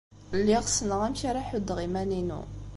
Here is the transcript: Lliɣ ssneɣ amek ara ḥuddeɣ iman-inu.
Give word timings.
Lliɣ 0.39 0.61
ssneɣ 0.67 0.99
amek 1.07 1.21
ara 1.29 1.45
ḥuddeɣ 1.49 1.77
iman-inu. 1.87 2.41